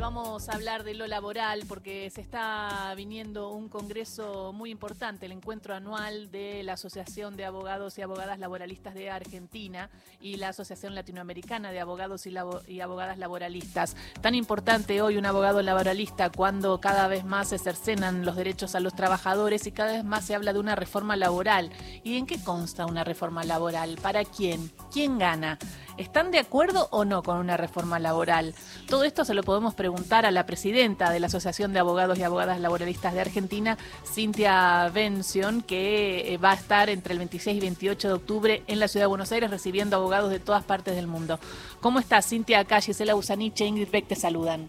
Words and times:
Vamos 0.00 0.48
a 0.48 0.52
hablar 0.52 0.84
de 0.84 0.94
lo 0.94 1.08
laboral 1.08 1.64
porque 1.68 2.08
se 2.10 2.20
está 2.20 2.94
viniendo 2.96 3.50
un 3.50 3.68
congreso 3.68 4.52
muy 4.52 4.70
importante, 4.70 5.26
el 5.26 5.32
encuentro 5.32 5.74
anual 5.74 6.30
de 6.30 6.62
la 6.62 6.74
Asociación 6.74 7.36
de 7.36 7.44
Abogados 7.44 7.98
y 7.98 8.02
Abogadas 8.02 8.38
Laboralistas 8.38 8.94
de 8.94 9.10
Argentina 9.10 9.90
y 10.20 10.36
la 10.36 10.50
Asociación 10.50 10.94
Latinoamericana 10.94 11.72
de 11.72 11.80
Abogados 11.80 12.26
y, 12.26 12.34
y 12.68 12.80
Abogadas 12.80 13.18
Laboralistas. 13.18 13.96
Tan 14.20 14.36
importante 14.36 15.02
hoy 15.02 15.16
un 15.16 15.26
abogado 15.26 15.62
laboralista 15.62 16.30
cuando 16.30 16.80
cada 16.80 17.08
vez 17.08 17.24
más 17.24 17.48
se 17.48 17.58
cercenan 17.58 18.24
los 18.24 18.36
derechos 18.36 18.76
a 18.76 18.80
los 18.80 18.94
trabajadores 18.94 19.66
y 19.66 19.72
cada 19.72 19.92
vez 19.92 20.04
más 20.04 20.24
se 20.24 20.36
habla 20.36 20.52
de 20.52 20.60
una 20.60 20.76
reforma 20.76 21.16
laboral. 21.16 21.70
¿Y 22.04 22.16
en 22.16 22.26
qué 22.26 22.42
consta 22.42 22.86
una 22.86 23.02
reforma 23.02 23.42
laboral? 23.42 23.98
¿Para 24.00 24.24
quién? 24.24 24.70
¿Quién 24.92 25.18
gana? 25.18 25.58
¿Están 25.98 26.30
de 26.30 26.38
acuerdo 26.38 26.86
o 26.92 27.04
no 27.04 27.24
con 27.24 27.38
una 27.38 27.56
reforma 27.56 27.98
laboral? 27.98 28.54
Todo 28.88 29.04
esto 29.04 29.26
se 29.26 29.34
lo 29.34 29.42
podemos 29.42 29.74
preguntar 29.74 30.24
a 30.24 30.30
la 30.30 30.46
presidenta 30.46 31.10
de 31.10 31.20
la 31.20 31.26
Asociación 31.26 31.74
de 31.74 31.78
Abogados 31.78 32.18
y 32.18 32.22
Abogadas 32.22 32.58
Laboralistas 32.58 33.12
de 33.12 33.20
Argentina, 33.20 33.76
Cintia 34.02 34.90
Bención, 34.94 35.60
que 35.60 36.32
eh, 36.32 36.38
va 36.38 36.52
a 36.52 36.54
estar 36.54 36.88
entre 36.88 37.12
el 37.12 37.18
26 37.18 37.58
y 37.58 37.60
28 37.60 38.08
de 38.08 38.14
octubre 38.14 38.62
en 38.66 38.80
la 38.80 38.88
Ciudad 38.88 39.04
de 39.04 39.08
Buenos 39.08 39.30
Aires 39.30 39.50
recibiendo 39.50 39.96
abogados 39.96 40.30
de 40.30 40.40
todas 40.40 40.64
partes 40.64 40.96
del 40.96 41.06
mundo. 41.06 41.38
¿Cómo 41.80 41.98
estás, 41.98 42.30
Cintia? 42.30 42.60
Acá 42.60 42.80
Gisela 42.80 43.14
Usaniche, 43.14 43.66
Ingrid 43.66 43.90
Beck 43.90 44.06
te 44.06 44.14
saludan. 44.14 44.68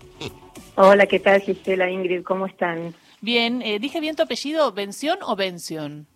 Hola, 0.75 1.05
¿qué 1.05 1.19
tal, 1.19 1.39
Gisela, 1.39 1.89
Ingrid? 1.89 2.23
¿Cómo 2.23 2.45
están? 2.45 2.93
Bien, 3.21 3.61
eh, 3.61 3.79
¿dije 3.79 4.01
bien 4.01 4.17
tu 4.17 4.23
apellido, 4.23 4.73
Bención 4.73 5.19
o 5.21 5.37
Bención? 5.37 6.07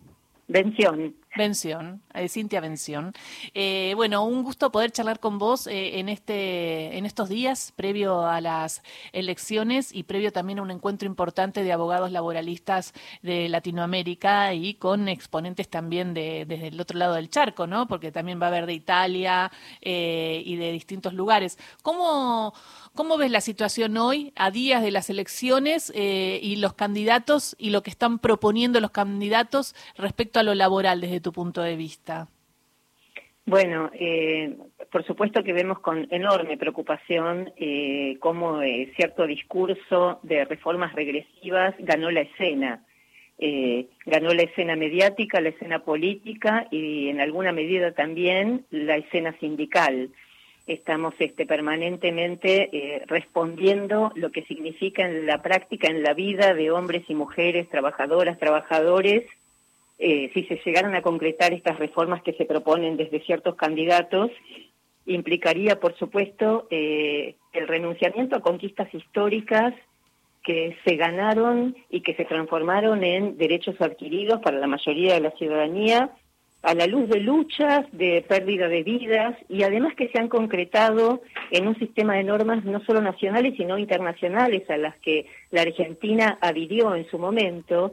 Bención. 0.46 1.14
Bención, 1.36 2.00
eh, 2.14 2.28
Cintia 2.28 2.60
Bención. 2.60 3.12
Eh, 3.54 3.94
bueno, 3.96 4.24
un 4.24 4.44
gusto 4.44 4.70
poder 4.70 4.92
charlar 4.92 5.18
con 5.18 5.38
vos 5.38 5.66
eh, 5.66 5.98
en 5.98 6.08
este, 6.08 6.96
en 6.96 7.06
estos 7.06 7.28
días, 7.28 7.72
previo 7.74 8.24
a 8.24 8.40
las 8.40 8.82
elecciones 9.12 9.92
y 9.92 10.04
previo 10.04 10.32
también 10.32 10.60
a 10.60 10.62
un 10.62 10.70
encuentro 10.70 11.08
importante 11.08 11.64
de 11.64 11.72
abogados 11.72 12.12
laboralistas 12.12 12.94
de 13.22 13.48
Latinoamérica 13.48 14.54
y 14.54 14.74
con 14.74 15.08
exponentes 15.08 15.68
también 15.68 16.14
de, 16.14 16.44
desde 16.46 16.68
el 16.68 16.80
otro 16.80 16.98
lado 16.98 17.14
del 17.14 17.28
charco, 17.30 17.66
¿no? 17.66 17.88
Porque 17.88 18.12
también 18.12 18.40
va 18.40 18.46
a 18.46 18.48
haber 18.50 18.66
de 18.66 18.74
Italia 18.74 19.50
y 19.80 20.56
de 20.56 20.72
distintos 20.72 21.14
lugares. 21.14 21.58
¿Cómo, 21.82 22.54
¿Cómo 22.94 23.16
ves 23.16 23.30
la 23.30 23.40
situación 23.40 23.96
hoy, 23.96 24.32
a 24.36 24.50
días 24.50 24.82
de 24.82 24.90
las 24.90 25.10
elecciones 25.10 25.92
y 25.94 26.56
los 26.56 26.74
candidatos 26.74 27.56
y 27.58 27.70
lo 27.70 27.82
que 27.82 27.90
están 27.90 28.18
proponiendo 28.18 28.80
los 28.80 28.92
candidatos 28.92 29.74
respecto 29.96 30.38
a 30.38 30.42
lo 30.42 30.54
laboral 30.54 31.00
desde 31.00 31.23
tu 31.24 31.32
punto 31.32 31.60
de 31.62 31.74
vista? 31.74 32.28
Bueno, 33.46 33.90
eh, 33.92 34.56
por 34.90 35.04
supuesto 35.04 35.42
que 35.42 35.52
vemos 35.52 35.80
con 35.80 36.06
enorme 36.10 36.56
preocupación 36.56 37.52
eh, 37.56 38.16
cómo 38.20 38.62
eh, 38.62 38.92
cierto 38.96 39.26
discurso 39.26 40.20
de 40.22 40.44
reformas 40.44 40.94
regresivas 40.94 41.74
ganó 41.80 42.10
la 42.10 42.20
escena. 42.20 42.84
Eh, 43.36 43.88
ganó 44.06 44.32
la 44.32 44.42
escena 44.42 44.76
mediática, 44.76 45.40
la 45.40 45.48
escena 45.48 45.80
política 45.80 46.68
y 46.70 47.08
en 47.08 47.20
alguna 47.20 47.52
medida 47.52 47.90
también 47.92 48.64
la 48.70 48.96
escena 48.96 49.36
sindical. 49.40 50.10
Estamos 50.66 51.14
este, 51.18 51.44
permanentemente 51.44 53.02
respondiendo 53.06 54.12
lo 54.14 54.30
que 54.30 54.44
significa 54.44 55.04
en 55.04 55.26
la 55.26 55.42
práctica, 55.42 55.88
en 55.88 56.02
la 56.02 56.14
vida 56.14 56.54
de 56.54 56.70
hombres 56.70 57.02
y 57.08 57.14
mujeres, 57.14 57.68
trabajadoras, 57.68 58.38
trabajadores, 58.38 59.24
eh, 59.98 60.30
si 60.34 60.44
se 60.44 60.60
llegaran 60.64 60.94
a 60.94 61.02
concretar 61.02 61.52
estas 61.52 61.78
reformas 61.78 62.22
que 62.22 62.32
se 62.32 62.44
proponen 62.44 62.96
desde 62.96 63.20
ciertos 63.20 63.54
candidatos, 63.54 64.30
implicaría, 65.06 65.80
por 65.80 65.96
supuesto, 65.96 66.66
eh, 66.70 67.36
el 67.52 67.68
renunciamiento 67.68 68.36
a 68.36 68.40
conquistas 68.40 68.92
históricas 68.94 69.74
que 70.42 70.76
se 70.84 70.96
ganaron 70.96 71.76
y 71.90 72.02
que 72.02 72.14
se 72.14 72.24
transformaron 72.24 73.02
en 73.02 73.38
derechos 73.38 73.80
adquiridos 73.80 74.40
para 74.40 74.58
la 74.58 74.66
mayoría 74.66 75.14
de 75.14 75.20
la 75.20 75.30
ciudadanía, 75.32 76.10
a 76.62 76.74
la 76.74 76.86
luz 76.86 77.08
de 77.08 77.20
luchas, 77.20 77.86
de 77.92 78.24
pérdida 78.26 78.68
de 78.68 78.82
vidas 78.82 79.36
y 79.48 79.62
además 79.62 79.94
que 79.94 80.08
se 80.08 80.18
han 80.18 80.28
concretado 80.28 81.22
en 81.50 81.68
un 81.68 81.78
sistema 81.78 82.14
de 82.14 82.24
normas 82.24 82.64
no 82.64 82.82
solo 82.84 83.02
nacionales, 83.02 83.54
sino 83.56 83.78
internacionales 83.78 84.68
a 84.70 84.78
las 84.78 84.96
que 84.96 85.26
la 85.50 85.62
Argentina 85.62 86.38
adhirió 86.40 86.94
en 86.94 87.06
su 87.08 87.18
momento 87.18 87.92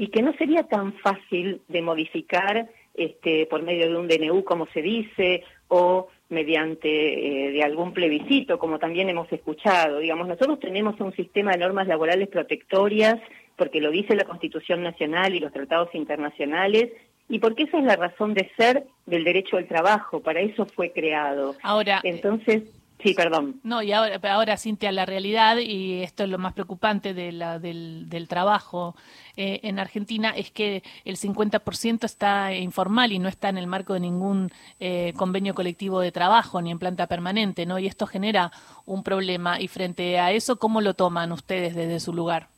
y 0.00 0.08
que 0.08 0.22
no 0.22 0.32
sería 0.32 0.62
tan 0.62 0.94
fácil 0.94 1.60
de 1.68 1.82
modificar 1.82 2.70
este, 2.94 3.44
por 3.44 3.62
medio 3.62 3.86
de 3.90 3.96
un 3.98 4.08
DNU, 4.08 4.44
como 4.44 4.66
se 4.68 4.80
dice, 4.80 5.44
o 5.68 6.08
mediante 6.30 6.88
eh, 6.88 7.50
de 7.50 7.62
algún 7.62 7.92
plebiscito, 7.92 8.58
como 8.58 8.78
también 8.78 9.10
hemos 9.10 9.30
escuchado. 9.30 9.98
Digamos, 9.98 10.26
nosotros 10.26 10.58
tenemos 10.58 10.98
un 11.00 11.12
sistema 11.12 11.50
de 11.50 11.58
normas 11.58 11.86
laborales 11.86 12.28
protectorias, 12.28 13.20
porque 13.56 13.82
lo 13.82 13.90
dice 13.90 14.16
la 14.16 14.24
Constitución 14.24 14.82
Nacional 14.82 15.34
y 15.34 15.40
los 15.40 15.52
tratados 15.52 15.94
internacionales, 15.94 16.92
y 17.28 17.38
porque 17.38 17.64
esa 17.64 17.76
es 17.76 17.84
la 17.84 17.96
razón 17.96 18.32
de 18.32 18.50
ser 18.56 18.84
del 19.04 19.22
derecho 19.22 19.58
al 19.58 19.68
trabajo, 19.68 20.20
para 20.20 20.40
eso 20.40 20.64
fue 20.64 20.92
creado. 20.92 21.56
Ahora, 21.62 22.00
entonces, 22.04 22.62
Sí, 23.02 23.14
perdón. 23.14 23.60
No, 23.62 23.82
y 23.82 23.92
ahora, 23.92 24.20
ahora 24.30 24.56
Cintia, 24.56 24.92
la 24.92 25.06
realidad, 25.06 25.56
y 25.56 26.02
esto 26.02 26.24
es 26.24 26.28
lo 26.28 26.38
más 26.38 26.52
preocupante 26.52 27.14
de 27.14 27.32
la, 27.32 27.58
del, 27.58 28.08
del 28.10 28.28
trabajo 28.28 28.94
eh, 29.36 29.60
en 29.62 29.78
Argentina, 29.78 30.30
es 30.36 30.50
que 30.50 30.82
el 31.04 31.16
50% 31.16 32.04
está 32.04 32.54
informal 32.54 33.12
y 33.12 33.18
no 33.18 33.28
está 33.28 33.48
en 33.48 33.56
el 33.56 33.66
marco 33.66 33.94
de 33.94 34.00
ningún 34.00 34.50
eh, 34.80 35.14
convenio 35.16 35.54
colectivo 35.54 36.00
de 36.00 36.12
trabajo 36.12 36.60
ni 36.60 36.70
en 36.70 36.78
planta 36.78 37.06
permanente, 37.06 37.64
¿no? 37.64 37.78
Y 37.78 37.86
esto 37.86 38.06
genera 38.06 38.50
un 38.84 39.02
problema. 39.02 39.60
Y 39.60 39.68
frente 39.68 40.18
a 40.18 40.32
eso, 40.32 40.58
¿cómo 40.58 40.82
lo 40.82 40.94
toman 40.94 41.32
ustedes 41.32 41.74
desde 41.74 42.00
su 42.00 42.12
lugar? 42.12 42.48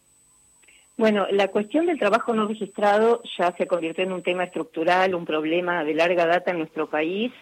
Bueno, 0.96 1.26
la 1.30 1.48
cuestión 1.48 1.86
del 1.86 1.98
trabajo 1.98 2.34
no 2.34 2.46
registrado 2.46 3.22
ya 3.38 3.54
se 3.56 3.66
convirtió 3.66 4.04
en 4.04 4.12
un 4.12 4.22
tema 4.22 4.44
estructural, 4.44 5.14
un 5.14 5.24
problema 5.24 5.84
de 5.84 5.94
larga 5.94 6.26
data 6.26 6.50
en 6.50 6.58
nuestro 6.58 6.88
país 6.90 7.32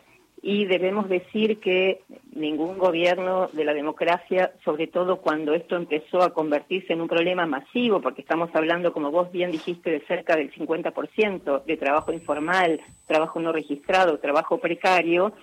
y 0.43 0.65
debemos 0.65 1.09
decir 1.09 1.61
que 1.61 2.01
ningún 2.33 2.79
gobierno 2.79 3.49
de 3.53 3.65
la 3.65 3.75
democracia, 3.75 4.53
sobre 4.65 4.87
todo 4.87 5.21
cuando 5.21 5.53
esto 5.53 5.77
empezó 5.77 6.23
a 6.23 6.33
convertirse 6.33 6.95
en 6.95 7.03
un 7.03 7.09
problema 7.09 7.45
masivo, 7.45 8.01
porque 8.01 8.23
estamos 8.23 8.49
hablando, 8.55 8.93
como 8.93 9.11
vos 9.11 9.31
bien 9.31 9.51
dijiste, 9.51 9.91
de 9.91 10.01
cerca 10.01 10.37
del 10.37 10.53
50% 10.53 11.65
de 11.65 11.77
trabajo 11.77 12.13
informal, 12.13 12.81
trabajo 13.07 13.39
no 13.39 13.53
registrado, 13.53 14.19
trabajo 14.19 14.59
precario, 14.59 15.35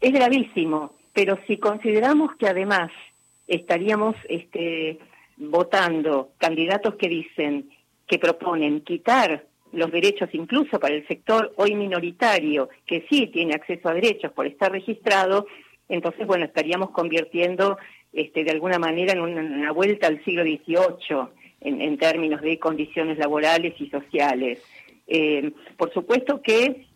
es 0.00 0.12
gravísimo. 0.12 0.92
Pero 1.14 1.38
si 1.46 1.56
consideramos 1.56 2.36
que 2.36 2.46
además 2.46 2.90
estaríamos 3.46 4.16
este, 4.28 4.98
votando 5.38 6.30
candidatos 6.38 6.94
que 6.96 7.08
dicen, 7.08 7.70
que 8.06 8.18
proponen 8.18 8.82
quitar 8.82 9.44
los 9.72 9.90
derechos 9.90 10.28
incluso 10.32 10.78
para 10.80 10.94
el 10.94 11.06
sector 11.06 11.52
hoy 11.56 11.74
minoritario, 11.74 12.68
que 12.86 13.06
sí 13.08 13.28
tiene 13.28 13.54
acceso 13.54 13.88
a 13.88 13.94
derechos 13.94 14.32
por 14.32 14.46
estar 14.46 14.72
registrado, 14.72 15.46
entonces, 15.88 16.26
bueno, 16.26 16.44
estaríamos 16.44 16.90
convirtiendo 16.90 17.76
este, 18.12 18.44
de 18.44 18.50
alguna 18.52 18.78
manera 18.78 19.12
en 19.12 19.20
una, 19.20 19.72
vuelta 19.72 20.06
al 20.06 20.24
siglo 20.24 20.42
XVIII 20.42 21.28
en, 21.60 21.98
términos 21.98 22.40
de 22.40 22.58
condiciones 22.58 23.18
laborales 23.18 23.74
y 23.78 23.90
sociales. 23.90 24.62
Eh, 25.06 25.52
por 25.76 25.92
supuesto 25.92 26.40
que 26.40 26.86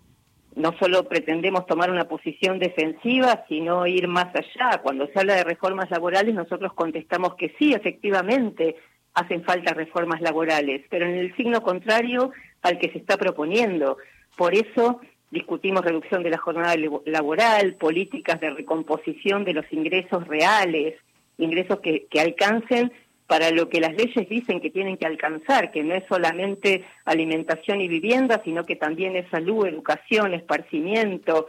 no 0.55 0.73
solo 0.79 1.09
pretendemos 1.09 1.67
tomar 1.67 1.91
una 1.91 2.07
posición 2.07 2.61
defensiva, 2.61 3.45
sino 3.49 3.87
ir 3.87 4.07
más 4.07 4.29
allá. 4.35 4.79
Cuando 4.83 5.09
se 5.09 5.19
habla 5.19 5.35
de 5.35 5.45
reformas 5.45 5.91
laborales, 5.91 6.33
nosotros 6.35 6.73
contestamos 6.75 7.35
que 7.35 7.53
sí, 7.59 7.73
efectivamente, 7.73 8.77
hacen 9.15 9.43
falta 9.45 9.75
reformas 9.75 10.21
laborales, 10.21 10.83
pero 10.91 11.07
en 11.07 11.17
el 11.17 11.35
signo 11.37 11.63
contrario 11.63 12.33
al 12.65 12.79
que 12.79 12.91
se 12.91 12.99
está 12.99 13.17
proponiendo. 13.17 13.99
Por 14.37 14.55
eso 14.55 15.01
discutimos 15.31 15.85
reducción 15.85 16.23
de 16.23 16.31
la 16.31 16.39
jornada 16.39 16.75
laboral, 17.05 17.75
políticas 17.75 18.41
de 18.41 18.51
recomposición 18.51 19.45
de 19.45 19.53
los 19.53 19.67
ingresos 19.71 20.27
reales, 20.27 20.95
ingresos 21.39 21.81
que, 21.81 22.07
alcancen 22.19 22.91
para 23.27 23.51
lo 23.51 23.69
que 23.69 23.81
las 23.81 23.95
leyes 23.95 24.29
dicen 24.29 24.61
que 24.61 24.71
tienen 24.71 24.97
que 24.97 25.07
alcanzar, 25.07 25.71
que 25.73 25.83
no 25.83 25.95
es 25.95 26.05
solamente 26.09 26.85
alimentación 27.05 27.81
y 27.81 27.89
vivienda, 27.89 28.41
sino 28.45 28.65
que 28.65 28.77
también 28.77 29.17
es 29.17 29.29
salud, 29.31 29.67
educación, 29.67 30.35
esparcimiento. 30.35 31.47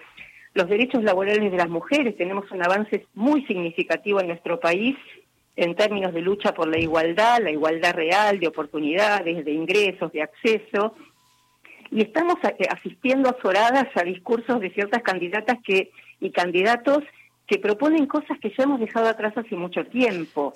Los 0.53 0.67
derechos 0.67 1.03
laborales 1.03 1.51
de 1.51 1.57
las 1.57 1.69
mujeres, 1.69 2.17
tenemos 2.17 2.49
un 2.51 2.63
avance 2.63 3.05
muy 3.13 3.45
significativo 3.45 4.19
en 4.19 4.27
nuestro 4.27 4.59
país 4.59 4.95
en 5.55 5.75
términos 5.75 6.13
de 6.13 6.21
lucha 6.21 6.53
por 6.53 6.67
la 6.67 6.79
igualdad, 6.79 7.39
la 7.41 7.51
igualdad 7.51 7.93
real 7.93 8.39
de 8.39 8.47
oportunidades, 8.47 9.45
de 9.45 9.51
ingresos, 9.51 10.11
de 10.11 10.21
acceso, 10.21 10.95
y 11.91 12.01
estamos 12.01 12.35
eh, 12.43 12.67
asistiendo 12.69 13.29
azoradas 13.29 13.87
a 13.95 14.03
discursos 14.03 14.59
de 14.59 14.69
ciertas 14.71 15.01
candidatas 15.03 15.57
que 15.63 15.91
y 16.19 16.31
candidatos 16.31 17.03
que 17.47 17.59
proponen 17.59 18.07
cosas 18.07 18.39
que 18.39 18.49
ya 18.49 18.63
hemos 18.63 18.79
dejado 18.79 19.07
atrás 19.07 19.37
hace 19.37 19.55
mucho 19.55 19.85
tiempo. 19.85 20.53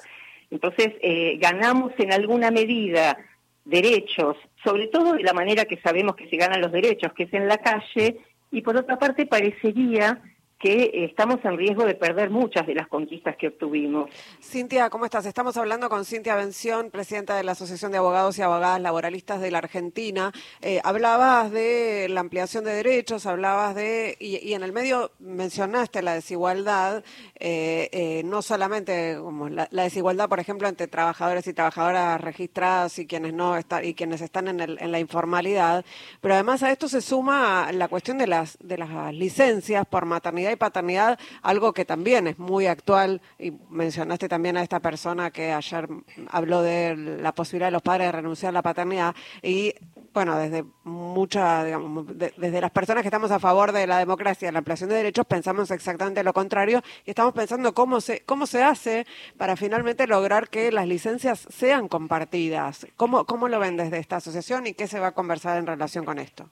Entonces, 0.50 0.94
eh, 1.02 1.38
ganamos 1.40 1.94
en 2.00 2.12
alguna 2.12 2.50
medida 2.50 3.18
derechos, 3.66 4.38
sobre 4.64 4.88
todo 4.88 5.14
de 5.14 5.24
la 5.24 5.34
manera 5.34 5.66
que 5.66 5.78
sabemos 5.78 6.16
que 6.16 6.28
se 6.28 6.38
ganan 6.38 6.62
los 6.62 6.72
derechos, 6.72 7.14
que 7.14 7.24
es 7.24 7.34
en 7.34 7.48
la 7.48 7.60
calle, 7.60 8.18
y 8.52 8.62
por 8.62 8.76
otra 8.76 8.98
parte 8.98 9.28
parecería 9.28 10.22
que 10.60 11.06
estamos 11.06 11.40
en 11.46 11.58
riesgo 11.58 11.86
de 11.86 11.96
perder 11.96 12.30
muchas 12.30 12.68
de 12.68 12.76
las 12.76 12.90
conquistas 12.90 13.38
que 13.38 13.48
obtuvimos. 13.48 14.10
Cintia, 14.42 14.90
¿cómo 14.90 15.06
estás? 15.06 15.26
Estamos 15.26 15.56
hablando 15.56 15.88
con 15.88 16.04
Cintia 16.04 16.36
Bención, 16.36 16.92
presidenta 16.92 17.38
de 17.38 17.44
la 17.44 17.54
Asociación 17.54 17.94
de 17.94 17.98
Abogados 17.98 18.38
y 18.38 18.42
Abogadas 18.42 18.82
Laboralistas 18.82 19.40
de 19.40 19.52
la 19.52 19.60
Argentina. 19.60 20.34
Eh, 20.62 20.82
hablabas 20.84 21.50
de 21.52 22.08
la 22.10 22.20
ampliación 22.20 22.66
de 22.66 22.74
derechos, 22.74 23.26
hablabas 23.26 23.74
de, 23.74 24.18
y, 24.20 24.52
en 24.52 24.64
el 24.64 24.74
medio 24.74 25.12
mencionaste 25.20 26.02
la 26.02 26.14
desigualdad, 26.14 27.06
eh, 27.36 27.90
eh, 27.94 28.24
no 28.26 28.42
solamente 28.42 29.18
como 29.18 29.48
la, 29.48 29.70
desigualdad, 29.72 30.28
por 30.28 30.42
ejemplo, 30.42 30.68
entre 30.68 30.88
trabajadores 30.88 31.48
y 31.48 31.54
trabajadoras 31.54 32.20
registradas 32.20 33.00
y 33.00 33.08
quienes 33.08 33.34
no 33.34 33.56
están, 33.56 33.86
y 33.86 33.94
quienes 33.94 34.20
están 34.20 34.50
en, 34.50 34.60
en 34.60 34.92
la 34.92 35.00
informalidad, 35.00 35.86
pero 36.20 36.34
además 36.34 36.64
a 36.64 36.72
esto 36.72 36.90
se 36.90 37.00
suma 37.00 37.72
la 37.72 37.88
cuestión 37.88 38.18
de 38.18 38.28
las, 38.28 38.58
de 38.60 38.78
las 38.78 39.14
licencias 39.14 39.86
por 39.86 40.06
maternidad 40.06 40.49
y 40.52 40.56
paternidad, 40.56 41.20
algo 41.42 41.74
que 41.74 41.86
también 41.86 42.28
es 42.28 42.40
muy 42.40 42.68
actual, 42.68 43.22
y 43.38 43.52
mencionaste 43.70 44.28
también 44.28 44.58
a 44.58 44.64
esta 44.64 44.80
persona 44.80 45.32
que 45.32 45.52
ayer 45.52 45.88
habló 46.30 46.62
de 46.62 46.96
la 46.96 47.34
posibilidad 47.34 47.68
de 47.68 47.72
los 47.72 47.82
padres 47.82 48.08
de 48.08 48.12
renunciar 48.12 48.50
a 48.50 48.54
la 48.54 48.62
paternidad, 48.62 49.16
y 49.42 49.74
bueno, 50.14 50.38
desde 50.38 50.66
muchas, 50.84 51.66
digamos, 51.66 52.06
desde 52.18 52.62
las 52.62 52.72
personas 52.72 53.04
que 53.04 53.08
estamos 53.08 53.32
a 53.32 53.40
favor 53.40 53.72
de 53.72 53.86
la 53.88 54.00
democracia 54.00 54.50
y 54.50 54.52
la 54.52 54.60
ampliación 54.60 54.90
de 54.90 54.96
derechos, 54.96 55.26
pensamos 55.26 55.72
exactamente 55.72 56.24
lo 56.24 56.34
contrario, 56.34 56.82
y 57.06 57.12
estamos 57.12 57.34
pensando 57.34 57.74
cómo 57.74 58.02
se, 58.02 58.22
cómo 58.22 58.46
se 58.48 58.64
hace 58.64 59.06
para 59.38 59.56
finalmente 59.56 60.08
lograr 60.08 60.50
que 60.50 60.72
las 60.72 60.88
licencias 60.88 61.48
sean 61.50 61.88
compartidas. 61.88 62.88
¿Cómo, 62.98 63.26
cómo 63.26 63.48
lo 63.48 63.60
ven 63.60 63.78
desde 63.78 64.00
esta 64.00 64.18
asociación 64.18 64.68
y 64.68 64.74
qué 64.74 64.88
se 64.88 65.00
va 65.00 65.08
a 65.08 65.12
conversar 65.12 65.58
en 65.58 65.68
relación 65.68 66.06
con 66.06 66.20
esto? 66.20 66.50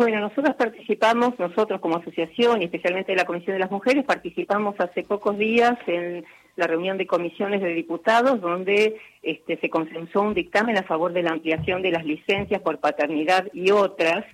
Bueno, 0.00 0.18
nosotros 0.18 0.56
participamos, 0.56 1.38
nosotros 1.38 1.78
como 1.78 1.98
asociación 1.98 2.62
y 2.62 2.64
especialmente 2.64 3.14
la 3.14 3.26
Comisión 3.26 3.52
de 3.52 3.58
las 3.58 3.70
Mujeres, 3.70 4.02
participamos 4.06 4.74
hace 4.78 5.02
pocos 5.02 5.36
días 5.36 5.76
en 5.86 6.24
la 6.56 6.66
reunión 6.66 6.96
de 6.96 7.06
comisiones 7.06 7.60
de 7.60 7.74
diputados 7.74 8.40
donde 8.40 8.98
este, 9.22 9.58
se 9.58 9.68
consensó 9.68 10.22
un 10.22 10.32
dictamen 10.32 10.78
a 10.78 10.84
favor 10.84 11.12
de 11.12 11.22
la 11.22 11.32
ampliación 11.32 11.82
de 11.82 11.90
las 11.90 12.06
licencias 12.06 12.62
por 12.62 12.78
paternidad 12.80 13.48
y 13.52 13.72
otras, 13.72 14.24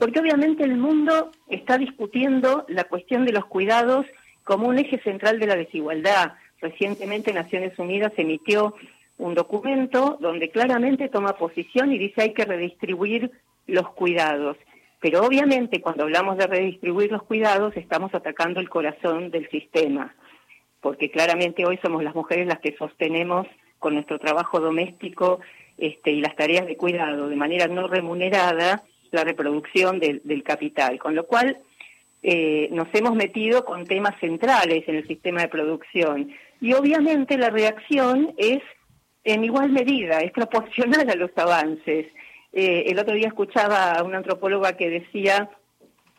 porque 0.00 0.18
obviamente 0.18 0.64
el 0.64 0.78
mundo 0.78 1.30
está 1.46 1.78
discutiendo 1.78 2.64
la 2.66 2.82
cuestión 2.82 3.24
de 3.24 3.34
los 3.34 3.44
cuidados 3.44 4.06
como 4.42 4.66
un 4.66 4.80
eje 4.80 4.98
central 4.98 5.38
de 5.38 5.46
la 5.46 5.54
desigualdad. 5.54 6.32
Recientemente 6.60 7.32
Naciones 7.32 7.78
Unidas 7.78 8.12
emitió 8.16 8.74
un 9.18 9.34
documento 9.34 10.18
donde 10.20 10.50
claramente 10.50 11.08
toma 11.08 11.36
posición 11.36 11.92
y 11.92 11.98
dice 11.98 12.22
hay 12.22 12.34
que 12.34 12.44
redistribuir 12.44 13.30
los 13.68 13.88
cuidados. 13.90 14.56
Pero 15.04 15.20
obviamente 15.20 15.82
cuando 15.82 16.04
hablamos 16.04 16.38
de 16.38 16.46
redistribuir 16.46 17.12
los 17.12 17.24
cuidados 17.24 17.76
estamos 17.76 18.14
atacando 18.14 18.58
el 18.58 18.70
corazón 18.70 19.30
del 19.30 19.46
sistema, 19.50 20.14
porque 20.80 21.10
claramente 21.10 21.66
hoy 21.66 21.78
somos 21.82 22.02
las 22.02 22.14
mujeres 22.14 22.46
las 22.46 22.58
que 22.60 22.74
sostenemos 22.78 23.46
con 23.78 23.92
nuestro 23.92 24.18
trabajo 24.18 24.60
doméstico 24.60 25.40
este, 25.76 26.10
y 26.10 26.22
las 26.22 26.34
tareas 26.36 26.66
de 26.66 26.78
cuidado 26.78 27.28
de 27.28 27.36
manera 27.36 27.66
no 27.66 27.86
remunerada 27.86 28.82
la 29.10 29.24
reproducción 29.24 30.00
del, 30.00 30.42
capital, 30.42 30.98
con 30.98 31.14
lo 31.14 31.26
cual 31.26 31.58
eh, 32.22 32.70
nos 32.72 32.88
hemos 32.94 33.14
metido 33.14 33.66
con 33.66 33.84
temas 33.84 34.18
centrales 34.20 34.88
en 34.88 34.94
el 34.94 35.06
sistema 35.06 35.42
de 35.42 35.48
producción 35.48 36.30
y 36.62 36.72
obviamente 36.72 37.36
la 37.36 37.50
reacción 37.50 38.32
es 38.38 38.62
en 39.24 39.44
igual 39.44 39.68
medida, 39.68 40.20
es 40.20 40.32
proporcional 40.32 41.10
a 41.10 41.14
los 41.14 41.30
avances. 41.36 42.06
Eh, 42.54 42.84
el 42.86 42.98
otro 43.00 43.14
día 43.14 43.26
escuchaba 43.26 43.92
a 43.92 44.04
una 44.04 44.18
antropóloga 44.18 44.76
que 44.76 44.88
decía 44.88 45.50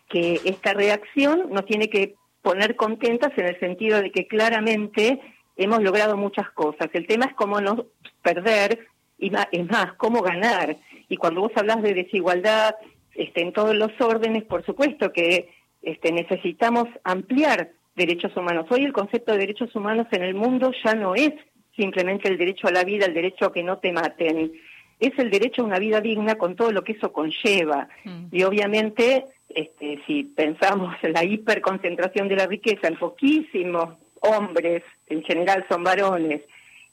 que 0.09 0.41
esta 0.43 0.73
reacción 0.73 1.49
nos 1.49 1.65
tiene 1.65 1.89
que 1.89 2.15
poner 2.41 2.75
contentas 2.75 3.31
en 3.37 3.45
el 3.45 3.59
sentido 3.59 4.01
de 4.01 4.11
que 4.11 4.27
claramente 4.27 5.21
hemos 5.55 5.81
logrado 5.81 6.17
muchas 6.17 6.51
cosas. 6.51 6.89
El 6.93 7.07
tema 7.07 7.25
es 7.25 7.33
cómo 7.35 7.61
no 7.61 7.85
perder 8.21 8.87
y 9.17 9.29
más, 9.29 9.47
es 9.53 9.65
más, 9.65 9.93
cómo 9.93 10.21
ganar. 10.21 10.75
Y 11.07 11.15
cuando 11.15 11.41
vos 11.41 11.53
hablas 11.55 11.81
de 11.81 11.93
desigualdad 11.93 12.75
este, 13.13 13.41
en 13.41 13.53
todos 13.53 13.73
los 13.73 13.91
órdenes, 14.01 14.43
por 14.43 14.65
supuesto 14.65 15.13
que 15.13 15.49
este, 15.81 16.11
necesitamos 16.11 16.89
ampliar 17.05 17.71
derechos 17.95 18.35
humanos. 18.35 18.65
Hoy 18.69 18.83
el 18.83 18.91
concepto 18.91 19.31
de 19.31 19.37
derechos 19.37 19.73
humanos 19.73 20.07
en 20.11 20.23
el 20.23 20.35
mundo 20.35 20.73
ya 20.83 20.95
no 20.95 21.15
es 21.15 21.31
simplemente 21.77 22.27
el 22.27 22.37
derecho 22.37 22.67
a 22.67 22.71
la 22.71 22.83
vida, 22.83 23.05
el 23.05 23.13
derecho 23.13 23.45
a 23.45 23.53
que 23.53 23.63
no 23.63 23.77
te 23.77 23.93
maten 23.93 24.51
es 24.99 25.17
el 25.17 25.29
derecho 25.29 25.61
a 25.61 25.65
una 25.65 25.79
vida 25.79 26.01
digna 26.01 26.35
con 26.35 26.55
todo 26.55 26.71
lo 26.71 26.83
que 26.83 26.93
eso 26.93 27.11
conlleva. 27.11 27.87
Mm. 28.03 28.27
Y 28.31 28.43
obviamente, 28.43 29.25
este, 29.49 30.01
si 30.07 30.23
pensamos 30.23 30.95
en 31.01 31.13
la 31.13 31.23
hiperconcentración 31.23 32.27
de 32.27 32.35
la 32.35 32.47
riqueza 32.47 32.87
en 32.87 32.97
poquísimos 32.97 33.95
hombres, 34.21 34.83
en 35.07 35.23
general 35.23 35.65
son 35.69 35.83
varones, 35.83 36.41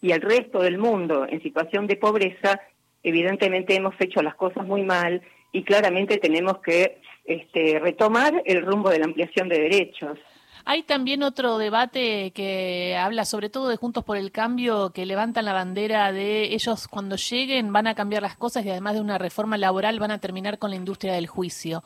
y 0.01 0.11
el 0.11 0.21
resto 0.21 0.61
del 0.61 0.79
mundo 0.79 1.27
en 1.29 1.41
situación 1.43 1.87
de 1.87 1.97
pobreza, 1.97 2.61
evidentemente 3.03 3.75
hemos 3.75 3.95
hecho 4.01 4.21
las 4.23 4.35
cosas 4.35 4.67
muy 4.67 4.83
mal 4.83 5.23
y 5.53 5.63
claramente 5.63 6.19
tenemos 6.19 6.59
que 6.59 6.99
este, 7.25 7.79
retomar 7.79 8.43
el 8.45 8.63
rumbo 8.63 8.91
de 8.91 8.99
la 8.99 9.05
ampliación 9.05 9.49
de 9.49 9.61
derechos. 9.61 10.19
Hay 10.65 10.83
también 10.83 11.23
otro 11.23 11.59
debate 11.59 12.31
que 12.33 12.97
habla 12.97 13.25
sobre 13.25 13.51
todo 13.51 13.69
de 13.69 13.77
Juntos 13.77 14.05
por 14.05 14.17
el 14.17 14.31
Cambio, 14.31 14.91
que 14.91 15.07
levantan 15.07 15.45
la 15.45 15.53
bandera 15.53 16.13
de 16.13 16.55
ellos 16.55 16.89
cuando 16.89 17.17
lleguen 17.17 17.73
van 17.73 17.87
a 17.87 17.95
cambiar 17.95 18.23
las 18.23 18.37
cosas 18.37 18.65
y 18.65 18.71
además 18.71 18.95
de 18.95 19.01
una 19.01 19.19
reforma 19.19 19.59
laboral 19.59 19.99
van 19.99 20.13
a 20.13 20.19
terminar 20.19 20.59
con 20.59 20.71
la 20.71 20.77
industria 20.77 21.15
del 21.15 21.27
juicio. 21.27 21.83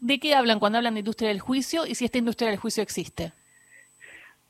¿De 0.00 0.18
qué 0.18 0.34
hablan 0.34 0.58
cuando 0.58 0.78
hablan 0.78 0.94
de 0.94 1.00
industria 1.00 1.28
del 1.30 1.40
juicio 1.40 1.86
y 1.86 1.94
si 1.94 2.04
esta 2.04 2.18
industria 2.18 2.50
del 2.50 2.58
juicio 2.58 2.82
existe? 2.82 3.32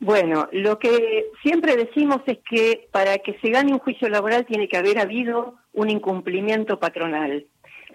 Bueno, 0.01 0.49
lo 0.51 0.81
que 0.81 1.27
siempre 1.43 1.77
decimos 1.77 2.23
es 2.27 2.39
que 2.51 2.89
para 2.91 3.19
que 3.19 3.39
se 3.41 3.51
gane 3.51 3.73
un 3.73 3.79
juicio 3.79 4.09
laboral 4.09 4.45
tiene 4.47 4.67
que 4.69 4.77
haber 4.77 4.99
habido 4.99 5.55
un 5.73 5.91
incumplimiento 5.91 6.81
patronal. 6.81 7.47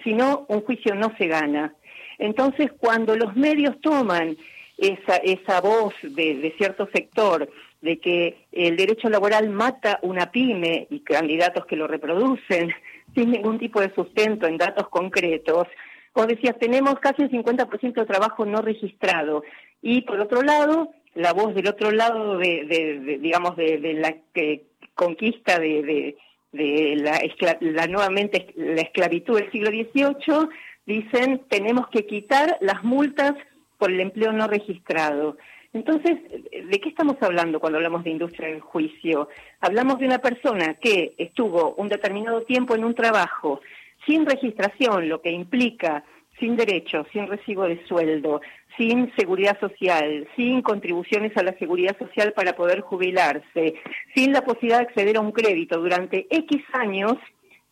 Si 0.05 0.13
no, 0.13 0.45
un 0.47 0.61
juicio 0.61 0.95
no 0.95 1.13
se 1.17 1.27
gana. 1.27 1.75
Entonces, 2.17 2.71
cuando 2.79 3.15
los 3.17 3.35
medios 3.35 3.81
toman 3.81 4.37
esa, 4.77 5.17
esa 5.17 5.61
voz 5.61 5.93
de, 6.03 6.53
cierto 6.57 6.87
sector 6.93 7.49
de 7.81 7.99
que 7.99 8.45
el 8.51 8.77
derecho 8.77 9.09
laboral 9.09 9.49
mata 9.49 9.99
una 10.01 10.31
pyme 10.31 10.87
y 10.89 10.99
candidatos 11.01 11.65
que 11.65 11.75
lo 11.75 11.87
reproducen 11.87 12.73
sin 13.15 13.31
ningún 13.31 13.59
tipo 13.59 13.81
de 13.81 13.93
sustento 13.93 14.47
en 14.47 14.57
datos 14.57 14.89
concretos, 14.89 15.67
o 16.13 16.25
decías, 16.25 16.57
tenemos 16.59 16.95
casi 16.99 17.23
un 17.23 17.29
50% 17.29 17.93
de 17.93 18.05
trabajo 18.05 18.45
no 18.45 18.61
registrado. 18.61 19.43
Y 19.81 20.01
por 20.01 20.19
otro 20.19 20.41
lado, 20.41 20.91
la 21.13 21.33
voz 21.33 21.53
del 21.53 21.67
otro 21.67 21.91
lado 21.91 22.37
de, 22.37 23.19
digamos, 23.21 23.55
de, 23.55 23.93
la 23.93 24.15
que 24.33 24.65
conquista 24.95 25.59
de, 25.59 26.15
la, 26.51 27.19
la, 27.59 27.87
nuevamente 27.87 28.47
la 28.55 28.81
esclavitud 28.81 29.39
del 29.39 29.51
siglo 29.51 29.69
XVIII, 29.69 30.49
dicen, 30.87 31.41
tenemos 31.49 31.87
que 31.89 32.07
quitar 32.07 32.57
las 32.61 32.83
multas 32.83 33.35
por 33.77 33.91
el 33.91 33.99
empleo 33.99 34.31
no 34.31 34.47
registrado. 34.47 35.37
Entonces, 35.73 36.17
¿de 36.31 36.79
qué 36.79 36.89
estamos 36.89 37.17
hablando 37.21 37.59
cuando 37.59 37.77
hablamos 37.77 38.03
de 38.03 38.11
industria 38.11 38.49
del 38.49 38.61
juicio? 38.61 39.29
Hablamos 39.59 39.99
de 39.99 40.05
una 40.05 40.19
persona 40.19 40.75
que 40.75 41.13
estuvo 41.17 41.75
un 41.75 41.89
determinado 41.89 42.43
tiempo 42.43 42.75
en 42.75 42.83
un 42.83 42.95
trabajo 42.95 43.61
sin 44.05 44.25
registración, 44.25 45.09
lo 45.09 45.21
que 45.21 45.31
implica 45.31 46.03
sin 46.39 46.55
derechos, 46.55 47.07
sin 47.11 47.27
recibo 47.27 47.63
de 47.67 47.83
sueldo, 47.85 48.41
sin 48.77 49.11
seguridad 49.17 49.59
social, 49.59 50.27
sin 50.35 50.61
contribuciones 50.61 51.35
a 51.35 51.43
la 51.43 51.57
seguridad 51.57 51.97
social 51.97 52.33
para 52.33 52.53
poder 52.53 52.81
jubilarse, 52.81 53.75
sin 54.15 54.31
la 54.31 54.43
posibilidad 54.43 54.79
de 54.79 54.85
acceder 54.85 55.17
a 55.17 55.21
un 55.21 55.31
crédito 55.31 55.79
durante 55.79 56.27
X 56.29 56.63
años, 56.73 57.17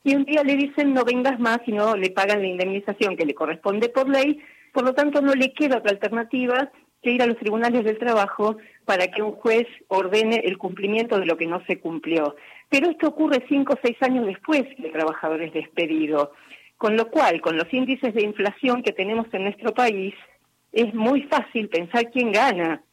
y 0.04 0.16
un 0.16 0.26
día 0.26 0.44
le 0.44 0.56
dicen 0.56 0.94
no 0.94 1.04
vengas 1.04 1.40
más 1.40 1.60
y 1.66 1.72
no 1.72 1.96
le 1.96 2.12
pagan 2.12 2.42
la 2.42 2.48
indemnización 2.48 3.16
que 3.16 3.26
le 3.26 3.34
corresponde 3.34 3.90
por 3.90 4.10
ley, 4.10 4.40
por 4.76 4.84
lo 4.84 4.94
tanto, 4.94 5.22
no 5.22 5.34
le 5.34 5.54
queda 5.54 5.78
otra 5.78 5.92
alternativa 5.92 6.70
que 7.02 7.12
ir 7.12 7.22
a 7.22 7.28
los 7.28 7.38
tribunales 7.38 7.86
del 7.86 7.98
trabajo 7.98 8.58
para 8.84 9.08
que 9.08 9.22
un 9.22 9.32
juez 9.32 9.66
ordene 9.88 10.42
el 10.44 10.58
cumplimiento 10.58 11.18
de 11.18 11.26
lo 11.26 11.38
que 11.38 11.48
no 11.48 11.64
se 11.66 11.80
cumplió. 11.80 12.36
Pero 12.70 12.90
esto 12.90 13.08
ocurre 13.08 13.46
cinco 13.48 13.76
o 13.76 13.80
seis 13.82 13.96
años 14.02 14.26
después 14.26 14.64
que 14.76 14.88
el 14.88 14.92
trabajador 14.92 15.42
es 15.44 15.54
despedido. 15.54 16.34
Con 16.76 16.98
lo 16.98 17.10
cual, 17.10 17.40
con 17.40 17.56
los 17.56 17.74
índices 17.74 18.14
de 18.14 18.24
inflación 18.24 18.84
que 18.84 18.92
tenemos 18.92 19.28
en 19.32 19.44
nuestro 19.44 19.74
país, 19.74 20.14
es 20.74 20.94
muy 20.94 21.22
fácil 21.22 21.70
pensar 21.70 22.12
quién 22.12 22.34
gana. 22.34 22.84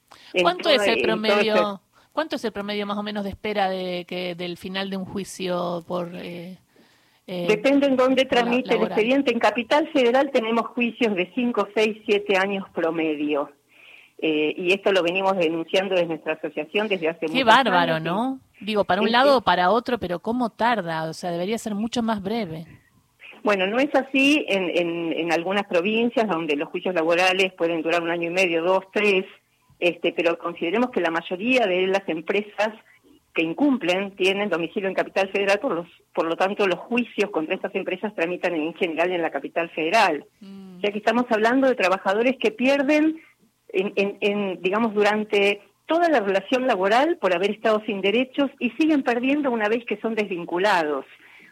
¿Cuánto 0.41 0.71
es 0.71 0.87
el 0.87 1.03
promedio? 1.03 1.55
Este 1.55 1.65
¿Cuánto 2.13 2.37
es 2.37 2.45
el 2.45 2.53
promedio 2.53 2.87
más 2.87 2.99
o 2.99 3.03
menos 3.03 3.25
de 3.25 3.31
espera 3.31 3.69
de 3.69 4.05
que 4.07 4.37
del 4.37 4.57
final 4.57 4.89
de 4.89 4.99
un 4.99 5.05
juicio 5.05 5.83
por 5.89 6.13
eh, 6.15 6.59
eh, 7.27 7.47
Depende 7.49 7.87
en 7.87 7.97
dónde 7.97 8.25
tramite 8.25 8.75
el 8.75 8.83
expediente. 8.83 9.33
En 9.33 9.39
Capital 9.39 9.89
Federal 9.93 10.31
tenemos 10.33 10.67
juicios 10.69 11.15
de 11.15 11.31
5, 11.35 11.69
6, 11.75 11.99
7 12.07 12.37
años 12.37 12.67
promedio. 12.75 13.51
Eh, 14.19 14.55
y 14.57 14.73
esto 14.73 14.93
lo 14.93 15.03
venimos 15.03 15.37
denunciando 15.37 15.95
desde 15.95 16.07
nuestra 16.07 16.35
asociación 16.35 16.87
desde 16.89 17.09
hace 17.09 17.27
Qué 17.27 17.43
bárbaro, 17.43 17.99
¿no? 17.99 18.41
Digo, 18.61 18.85
para 18.85 19.03
un 19.03 19.11
lado 19.11 19.39
o 19.39 19.41
para 19.41 19.71
otro, 19.71 19.99
pero 19.99 20.21
¿cómo 20.21 20.51
tarda? 20.51 21.09
O 21.09 21.13
sea, 21.13 21.33
debería 21.33 21.59
ser 21.59 21.75
mucho 21.75 22.03
más 22.03 22.23
breve. 22.23 22.67
Bueno, 23.43 23.67
no 23.67 23.79
es 23.79 23.93
así 23.95 24.45
en, 24.49 24.71
en, 24.71 25.13
en 25.13 25.33
algunas 25.33 25.67
provincias 25.67 26.29
donde 26.29 26.55
los 26.55 26.69
juicios 26.69 26.95
laborales 26.95 27.53
pueden 27.55 27.83
durar 27.83 28.01
un 28.01 28.11
año 28.11 28.29
y 28.29 28.33
medio, 28.33 28.63
dos, 28.63 28.85
tres, 28.93 29.25
este, 29.81 30.13
pero 30.13 30.39
consideremos 30.39 30.91
que 30.91 31.01
la 31.01 31.11
mayoría 31.11 31.67
de 31.67 31.89
las 31.89 32.09
empresas 32.09 32.69
que 33.35 33.43
incumplen 33.43 34.15
tienen 34.15 34.51
domicilio 34.51 34.89
en 34.89 34.95
Capital 34.95 35.31
Federal, 35.31 35.59
por, 35.59 35.75
los, 35.75 35.89
por 36.15 36.27
lo 36.27 36.37
tanto 36.37 36.67
los 36.67 36.79
juicios 36.79 37.31
contra 37.31 37.55
estas 37.55 37.75
empresas 37.75 38.15
tramitan 38.15 38.55
en 38.55 38.75
general 38.75 39.11
en 39.11 39.23
la 39.23 39.31
Capital 39.31 39.71
Federal. 39.71 40.27
Mm. 40.41 40.81
Ya 40.81 40.93
que 40.93 40.99
estamos 40.99 41.25
hablando 41.31 41.69
de 41.69 41.75
trabajadores 41.75 42.37
que 42.39 42.51
pierden, 42.51 43.21
en, 43.73 44.61
digamos, 44.61 44.93
durante 44.93 45.63
toda 45.87 46.09
la 46.09 46.21
relación 46.21 46.67
laboral 46.67 47.17
por 47.19 47.35
haber 47.35 47.53
estado 47.53 47.83
sin 47.87 48.01
derechos 48.03 48.51
y 48.59 48.71
siguen 48.71 49.03
perdiendo 49.03 49.51
una 49.51 49.69
vez 49.69 49.85
que 49.87 49.99
son 49.99 50.15
desvinculados. 50.15 51.07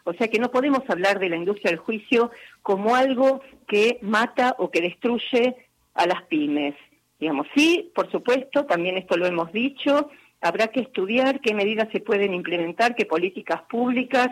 O 0.05 0.13
sea 0.15 0.29
que 0.29 0.39
no 0.39 0.51
podemos 0.51 0.83
hablar 0.89 1.19
de 1.19 1.29
la 1.29 1.37
industria 1.37 1.71
del 1.71 1.79
juicio 1.79 2.31
como 2.63 2.95
algo 2.95 3.41
que 3.67 3.99
mata 4.03 4.55
o 4.59 4.71
que 4.71 4.81
destruye 4.81 5.57
a 5.95 6.07
las 6.07 6.23
pymes. 6.25 6.75
Digamos, 7.19 7.47
sí, 7.55 7.91
por 7.95 8.11
supuesto, 8.11 8.65
también 8.65 8.97
esto 8.97 9.17
lo 9.17 9.27
hemos 9.27 9.53
dicho, 9.53 10.11
habrá 10.41 10.69
que 10.69 10.81
estudiar 10.81 11.41
qué 11.41 11.55
medidas 11.55 11.89
se 11.93 12.01
pueden 12.01 12.35
implementar, 12.35 12.95
qué 12.95 13.07
políticas 13.07 13.63
públicas 13.63 14.29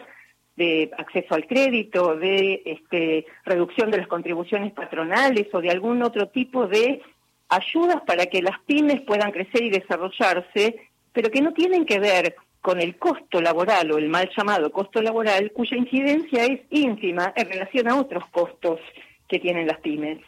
de 0.56 0.90
acceso 0.98 1.34
al 1.34 1.46
crédito, 1.46 2.16
de 2.16 2.62
este, 2.64 3.26
reducción 3.44 3.90
de 3.90 3.98
las 3.98 4.08
contribuciones 4.08 4.72
patronales 4.72 5.46
o 5.52 5.60
de 5.60 5.70
algún 5.70 6.02
otro 6.02 6.28
tipo 6.28 6.66
de 6.66 7.00
ayudas 7.48 8.02
para 8.06 8.26
que 8.26 8.42
las 8.42 8.58
pymes 8.66 9.00
puedan 9.02 9.30
crecer 9.30 9.62
y 9.62 9.70
desarrollarse, 9.70 10.76
pero 11.12 11.30
que 11.30 11.40
no 11.40 11.52
tienen 11.52 11.86
que 11.86 12.00
ver 12.00 12.34
con 12.60 12.80
el 12.80 12.98
costo 12.98 13.40
laboral 13.40 13.92
o 13.92 13.98
el 13.98 14.08
mal 14.08 14.28
llamado 14.36 14.72
costo 14.72 15.00
laboral, 15.00 15.52
cuya 15.52 15.76
incidencia 15.76 16.44
es 16.44 16.60
ínfima 16.70 17.32
en 17.36 17.48
relación 17.48 17.88
a 17.88 17.96
otros 17.96 18.24
costos 18.30 18.80
que 19.28 19.38
tienen 19.38 19.66
las 19.66 19.78
pymes. 19.78 20.18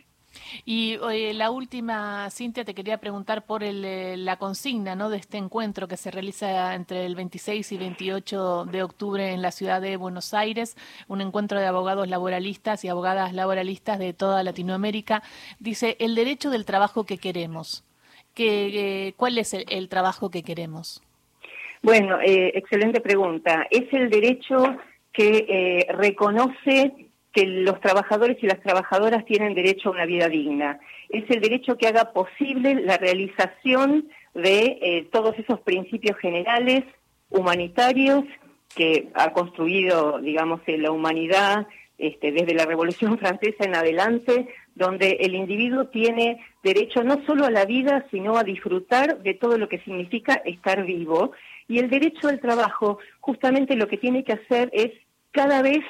Y 0.65 0.99
la 1.35 1.51
última, 1.51 2.29
Cintia, 2.31 2.65
te 2.65 2.75
quería 2.75 2.99
preguntar 2.99 3.45
por 3.45 3.63
eh, 3.63 4.17
la 4.17 4.37
consigna 4.37 4.95
¿no? 4.95 5.11
de 5.11 5.19
este 5.19 5.39
encuentro 5.39 5.89
que 5.89 5.97
se 5.97 6.11
realiza 6.11 6.75
entre 6.75 7.07
el 7.07 7.15
26 7.15 7.73
y 7.73 7.77
28 7.79 8.67
de 8.67 8.83
octubre 8.83 9.33
en 9.33 9.43
la 9.43 9.51
ciudad 9.51 9.81
de 9.81 9.97
Buenos 9.97 10.35
Aires, 10.35 10.77
un 11.09 11.21
encuentro 11.21 11.59
de 11.59 11.67
abogados 11.67 12.09
laboralistas 12.09 12.85
y 12.85 12.89
abogadas 12.89 13.33
laboralistas 13.33 13.99
de 13.99 14.13
toda 14.13 14.43
Latinoamérica. 14.43 15.23
Dice, 15.59 15.97
el 16.01 16.15
derecho 16.15 16.51
del 16.51 16.65
trabajo 16.65 17.05
que 17.05 17.19
queremos. 17.19 17.85
¿Qué, 18.35 19.09
eh, 19.09 19.15
¿Cuál 19.17 19.39
es 19.39 19.55
el, 19.55 19.89
trabajo 19.89 20.31
que 20.31 20.43
queremos? 20.43 21.03
Bueno, 21.83 22.21
eh, 22.21 22.53
excelente 22.55 23.01
pregunta. 23.01 23.67
Es 23.71 23.93
el 23.93 24.09
derecho 24.09 24.77
que 25.13 25.87
reconoce 25.91 27.10
que 27.33 27.47
los 27.47 27.81
trabajadores 27.81 28.39
y 28.43 28.47
las 28.47 28.61
trabajadoras 28.61 29.25
tienen 29.25 29.55
derecho 29.55 29.89
a 29.89 29.93
una 29.93 30.07
vida 30.07 30.29
digna. 30.29 30.81
Es 31.09 31.25
el 31.31 31.41
derecho 31.41 31.77
que 31.77 31.87
haga 31.87 32.13
posible 32.13 32.75
la 32.75 32.97
realización 32.99 34.09
de 34.35 34.79
eh, 34.83 35.09
todos 35.13 35.39
esos 35.39 35.61
principios 35.61 36.19
generales 36.19 36.85
humanitarios 37.31 38.25
que 38.75 39.09
ha 39.15 39.33
construido, 39.33 40.21
digamos, 40.21 40.61
la 40.67 40.91
humanidad 40.91 41.67
este, 41.99 42.33
desde 42.33 42.55
la 42.55 42.65
Revolución 42.65 43.19
Francesa 43.21 43.65
en 43.65 43.75
adelante, 43.75 44.49
donde 44.75 45.19
el 45.21 45.35
individuo 45.35 45.89
tiene 45.89 46.45
derecho 46.63 47.03
no 47.05 47.25
solo 47.27 47.45
a 47.45 47.51
la 47.51 47.65
vida, 47.65 48.07
sino 48.11 48.37
a 48.37 48.45
disfrutar 48.45 49.23
de 49.23 49.35
todo 49.35 49.59
lo 49.59 49.69
que 49.69 49.81
significa 49.81 50.35
estar 50.45 50.85
vivo. 50.85 51.33
Y 51.69 51.79
el 51.79 51.91
derecho 51.91 52.29
al 52.29 52.41
trabajo, 52.41 52.99
justamente 53.21 53.77
lo 53.77 53.87
que 53.87 53.99
tiene 53.99 54.25
que 54.25 54.33
hacer 54.33 54.71
es 54.73 54.93
cada 55.33 55.63
vez 55.63 55.85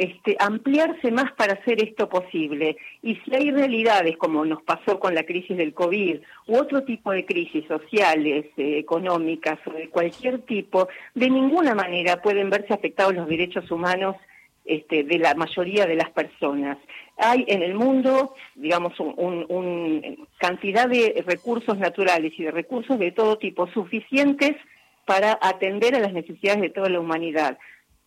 este, 0.00 0.34
ampliarse 0.38 1.10
más 1.10 1.30
para 1.32 1.52
hacer 1.52 1.84
esto 1.84 2.08
posible. 2.08 2.78
Y 3.02 3.16
si 3.16 3.34
hay 3.34 3.50
realidades, 3.50 4.16
como 4.16 4.46
nos 4.46 4.62
pasó 4.62 4.98
con 4.98 5.14
la 5.14 5.24
crisis 5.24 5.58
del 5.58 5.74
COVID, 5.74 6.20
u 6.46 6.56
otro 6.56 6.84
tipo 6.84 7.12
de 7.12 7.26
crisis 7.26 7.66
sociales, 7.66 8.46
eh, 8.56 8.78
económicas 8.78 9.58
o 9.66 9.72
de 9.72 9.90
cualquier 9.90 10.38
tipo, 10.46 10.88
de 11.14 11.28
ninguna 11.28 11.74
manera 11.74 12.22
pueden 12.22 12.48
verse 12.48 12.72
afectados 12.72 13.14
los 13.14 13.28
derechos 13.28 13.70
humanos 13.70 14.16
este, 14.64 15.04
de 15.04 15.18
la 15.18 15.34
mayoría 15.34 15.84
de 15.84 15.96
las 15.96 16.08
personas. 16.12 16.78
Hay 17.18 17.44
en 17.46 17.62
el 17.62 17.74
mundo, 17.74 18.34
digamos, 18.54 18.98
una 18.98 19.44
un, 19.48 20.26
cantidad 20.38 20.88
de 20.88 21.22
recursos 21.26 21.76
naturales 21.76 22.32
y 22.38 22.44
de 22.44 22.52
recursos 22.52 22.98
de 22.98 23.12
todo 23.12 23.36
tipo 23.36 23.66
suficientes 23.66 24.56
para 25.04 25.38
atender 25.42 25.94
a 25.94 26.00
las 26.00 26.14
necesidades 26.14 26.62
de 26.62 26.70
toda 26.70 26.88
la 26.88 27.00
humanidad. 27.00 27.58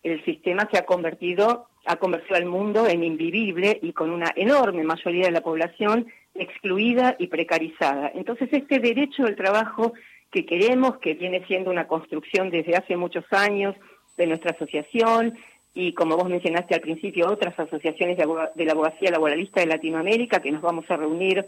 El 0.02 0.24
sistema 0.24 0.68
se 0.72 0.78
ha 0.78 0.86
convertido 0.86 1.68
ha 1.86 1.96
convertido 1.96 2.36
al 2.36 2.46
mundo 2.46 2.86
en 2.86 3.04
invivible 3.04 3.78
y 3.82 3.92
con 3.92 4.10
una 4.10 4.32
enorme 4.36 4.84
mayoría 4.84 5.26
de 5.26 5.32
la 5.32 5.42
población 5.42 6.06
excluida 6.34 7.16
y 7.18 7.28
precarizada. 7.28 8.10
Entonces, 8.14 8.48
este 8.52 8.78
derecho 8.78 9.24
del 9.24 9.36
trabajo 9.36 9.92
que 10.30 10.44
queremos, 10.44 10.98
que 10.98 11.14
viene 11.14 11.46
siendo 11.46 11.70
una 11.70 11.86
construcción 11.86 12.50
desde 12.50 12.76
hace 12.76 12.96
muchos 12.96 13.24
años 13.30 13.76
de 14.16 14.26
nuestra 14.26 14.52
asociación 14.52 15.38
y, 15.74 15.92
como 15.92 16.16
vos 16.16 16.28
mencionaste 16.28 16.74
al 16.74 16.80
principio, 16.80 17.30
otras 17.30 17.58
asociaciones 17.58 18.16
de, 18.16 18.64
la 18.64 18.72
abogacía 18.72 19.10
laboralista 19.10 19.60
de 19.60 19.66
Latinoamérica, 19.66 20.40
que 20.40 20.52
nos 20.52 20.62
vamos 20.62 20.84
a 20.88 20.96
reunir 20.96 21.46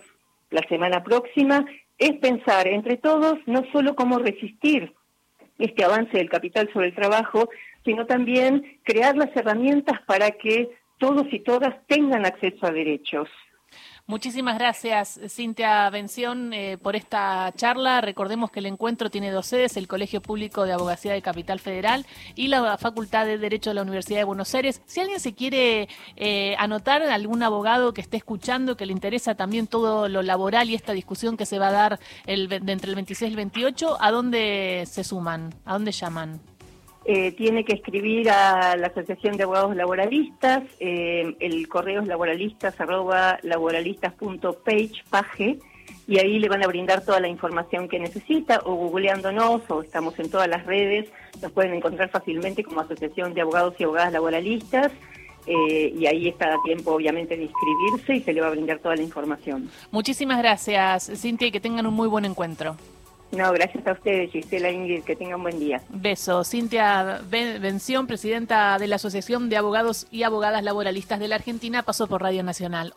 la 0.50 0.62
semana 0.68 1.02
próxima, 1.02 1.64
es 1.98 2.12
pensar 2.18 2.68
entre 2.68 2.96
todos 2.96 3.38
no 3.46 3.64
solo 3.72 3.96
cómo 3.96 4.18
resistir 4.18 4.92
este 5.58 5.84
avance 5.84 6.18
del 6.18 6.28
capital 6.28 6.70
sobre 6.72 6.88
el 6.88 6.94
trabajo, 6.94 7.48
sino 7.86 8.04
también 8.04 8.80
crear 8.82 9.16
las 9.16 9.34
herramientas 9.34 9.98
para 10.06 10.32
que 10.32 10.68
todos 10.98 11.26
y 11.32 11.40
todas 11.40 11.74
tengan 11.86 12.26
acceso 12.26 12.66
a 12.66 12.70
derechos. 12.70 13.28
Muchísimas 14.08 14.56
gracias, 14.56 15.18
Cintia 15.28 15.90
Bención, 15.90 16.52
eh, 16.52 16.78
por 16.78 16.94
esta 16.94 17.52
charla. 17.56 18.00
Recordemos 18.00 18.52
que 18.52 18.60
el 18.60 18.66
encuentro 18.66 19.10
tiene 19.10 19.32
dos 19.32 19.46
sedes, 19.46 19.76
el 19.76 19.88
Colegio 19.88 20.22
Público 20.22 20.64
de 20.64 20.72
Abogacía 20.72 21.12
de 21.12 21.22
Capital 21.22 21.58
Federal 21.58 22.06
y 22.36 22.46
la 22.46 22.78
Facultad 22.78 23.26
de 23.26 23.36
Derecho 23.36 23.70
de 23.70 23.74
la 23.74 23.82
Universidad 23.82 24.20
de 24.20 24.24
Buenos 24.24 24.54
Aires. 24.54 24.80
Si 24.86 25.00
alguien 25.00 25.18
se 25.18 25.34
quiere 25.34 25.88
eh, 26.14 26.54
anotar, 26.58 27.02
algún 27.02 27.42
abogado 27.42 27.92
que 27.92 28.00
esté 28.00 28.16
escuchando, 28.16 28.76
que 28.76 28.86
le 28.86 28.92
interesa 28.92 29.34
también 29.34 29.66
todo 29.66 30.08
lo 30.08 30.22
laboral 30.22 30.70
y 30.70 30.76
esta 30.76 30.92
discusión 30.92 31.36
que 31.36 31.44
se 31.44 31.58
va 31.58 31.68
a 31.68 31.72
dar 31.72 32.00
el, 32.26 32.52
entre 32.52 32.90
el 32.90 32.94
26 32.94 33.28
y 33.28 33.32
el 33.32 33.36
28, 33.36 33.96
¿a 34.00 34.12
dónde 34.12 34.84
se 34.86 35.02
suman? 35.02 35.52
¿A 35.64 35.72
dónde 35.72 35.90
llaman? 35.90 36.40
Eh, 37.08 37.30
tiene 37.32 37.64
que 37.64 37.74
escribir 37.74 38.28
a 38.30 38.76
la 38.76 38.88
Asociación 38.88 39.36
de 39.36 39.44
Abogados 39.44 39.76
Laboralistas, 39.76 40.64
eh, 40.80 41.36
el 41.38 41.68
correo 41.68 42.02
es 42.02 42.08
laboralistas 42.08 42.80
arroba 42.80 43.38
laboralistas.page, 43.42 45.04
page, 45.08 45.58
y 46.08 46.18
ahí 46.18 46.40
le 46.40 46.48
van 46.48 46.64
a 46.64 46.66
brindar 46.66 47.04
toda 47.04 47.20
la 47.20 47.28
información 47.28 47.88
que 47.88 48.00
necesita, 48.00 48.60
o 48.64 48.74
googleándonos, 48.74 49.62
o 49.70 49.82
estamos 49.82 50.18
en 50.18 50.30
todas 50.30 50.48
las 50.48 50.66
redes, 50.66 51.08
nos 51.40 51.52
pueden 51.52 51.74
encontrar 51.74 52.10
fácilmente 52.10 52.64
como 52.64 52.80
Asociación 52.80 53.34
de 53.34 53.42
Abogados 53.42 53.74
y 53.78 53.84
Abogadas 53.84 54.12
Laboralistas, 54.12 54.90
eh, 55.46 55.94
y 55.96 56.06
ahí 56.06 56.26
está 56.26 56.52
a 56.54 56.62
tiempo 56.64 56.90
obviamente 56.90 57.36
de 57.36 57.44
inscribirse 57.44 58.16
y 58.16 58.20
se 58.22 58.32
le 58.32 58.40
va 58.40 58.48
a 58.48 58.50
brindar 58.50 58.80
toda 58.80 58.96
la 58.96 59.02
información. 59.02 59.70
Muchísimas 59.92 60.38
gracias, 60.38 61.08
Cintia, 61.14 61.46
y 61.46 61.52
que 61.52 61.60
tengan 61.60 61.86
un 61.86 61.94
muy 61.94 62.08
buen 62.08 62.24
encuentro. 62.24 62.76
No, 63.36 63.52
gracias 63.52 63.86
a 63.86 63.92
ustedes, 63.92 64.32
Gisela 64.32 64.70
Ingrid, 64.70 65.02
que 65.02 65.14
tengan 65.14 65.42
buen 65.42 65.60
día. 65.60 65.82
Beso. 65.90 66.42
Cintia 66.42 67.20
Bención, 67.30 68.06
presidenta 68.06 68.78
de 68.78 68.86
la 68.86 68.96
Asociación 68.96 69.50
de 69.50 69.58
Abogados 69.58 70.06
y 70.10 70.22
Abogadas 70.22 70.64
Laboralistas 70.64 71.20
de 71.20 71.28
la 71.28 71.34
Argentina, 71.34 71.82
pasó 71.82 72.06
por 72.06 72.22
Radio 72.22 72.42
Nacional. 72.42 72.92